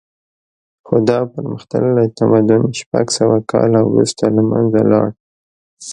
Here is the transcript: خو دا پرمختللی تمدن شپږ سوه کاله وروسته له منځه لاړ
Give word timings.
خو 0.85 0.95
دا 1.07 1.19
پرمختللی 1.31 2.07
تمدن 2.17 2.61
شپږ 2.79 3.05
سوه 3.17 3.37
کاله 3.51 3.79
وروسته 3.85 4.23
له 4.35 4.41
منځه 4.51 4.81
لاړ 4.91 5.07